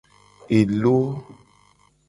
[0.57, 0.95] Elo.